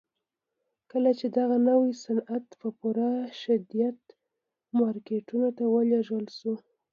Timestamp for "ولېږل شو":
5.73-6.53